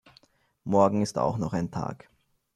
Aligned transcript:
Morgen 0.63 1.03
ist 1.03 1.19
auch 1.19 1.37
noch 1.37 1.53
ein 1.53 1.69
Tag. 1.69 2.09